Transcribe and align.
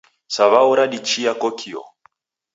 Saw'au 0.33 0.71
radichia 0.77 1.33
kokio 1.41 1.81